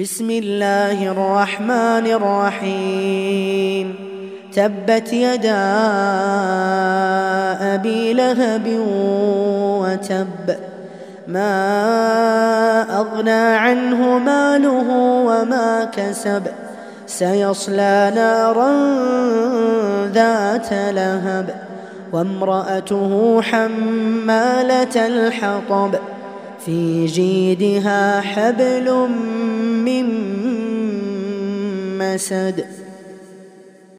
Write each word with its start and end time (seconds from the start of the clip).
بسم 0.00 0.30
الله 0.30 1.10
الرحمن 1.10 2.06
الرحيم. 2.06 3.94
تبت 4.54 5.12
يدا 5.12 5.56
أبي 7.74 8.12
لهب 8.12 8.62
وتب. 9.80 10.56
ما 11.28 11.46
أغنى 12.98 13.30
عنه 13.30 14.18
ماله 14.18 14.90
وما 15.26 15.84
كسب. 15.96 16.42
سيصلى 17.06 18.12
نارا 18.14 18.70
ذات 20.12 20.72
لهب. 20.72 21.54
وامرأته 22.12 23.42
حمالة 23.42 25.06
الحطب. 25.06 25.94
في 26.66 27.06
جيدها 27.06 28.20
حبل 28.20 29.08
من 29.84 30.06
مسد. 31.98 32.83